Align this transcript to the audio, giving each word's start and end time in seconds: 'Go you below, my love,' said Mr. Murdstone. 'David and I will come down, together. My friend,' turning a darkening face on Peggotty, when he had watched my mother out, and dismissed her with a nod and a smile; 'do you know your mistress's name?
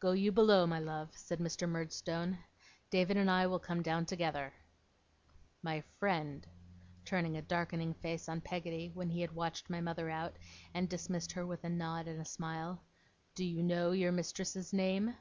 'Go 0.00 0.10
you 0.10 0.32
below, 0.32 0.66
my 0.66 0.80
love,' 0.80 1.16
said 1.16 1.38
Mr. 1.38 1.68
Murdstone. 1.68 2.38
'David 2.90 3.16
and 3.16 3.30
I 3.30 3.46
will 3.46 3.60
come 3.60 3.82
down, 3.82 4.04
together. 4.04 4.52
My 5.62 5.80
friend,' 6.00 6.44
turning 7.04 7.36
a 7.36 7.42
darkening 7.42 7.94
face 7.94 8.28
on 8.28 8.40
Peggotty, 8.40 8.90
when 8.94 9.10
he 9.10 9.20
had 9.20 9.30
watched 9.30 9.70
my 9.70 9.80
mother 9.80 10.10
out, 10.10 10.34
and 10.74 10.88
dismissed 10.88 11.30
her 11.30 11.46
with 11.46 11.62
a 11.62 11.68
nod 11.68 12.08
and 12.08 12.20
a 12.20 12.24
smile; 12.24 12.82
'do 13.36 13.44
you 13.44 13.62
know 13.62 13.92
your 13.92 14.10
mistress's 14.10 14.72
name? 14.72 15.14